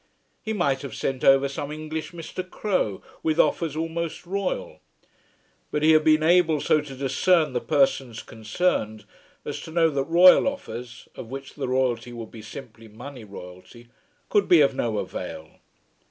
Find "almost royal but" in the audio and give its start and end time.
3.75-5.83